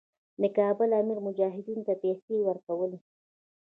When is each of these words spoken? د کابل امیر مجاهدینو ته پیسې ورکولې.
د 0.41 0.43
کابل 0.57 0.89
امیر 1.01 1.17
مجاهدینو 1.27 1.83
ته 1.87 1.93
پیسې 2.03 2.35
ورکولې. 2.47 2.99